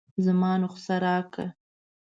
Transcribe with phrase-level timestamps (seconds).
[0.25, 1.45] زما نسخه راکه.